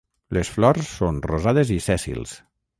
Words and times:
Les 0.37 0.49
flors 0.53 0.89
són 1.01 1.21
rosades 1.33 1.73
i 1.79 1.81
sèssils. 1.91 2.37